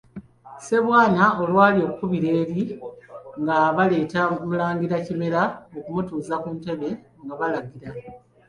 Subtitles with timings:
[0.57, 2.61] Ssebwana olwali okubulira eri,
[3.41, 5.41] nga baleeta Mulangira Kimera
[5.83, 6.89] kumutuuza ku ntebe,
[7.23, 7.89] nga balagira.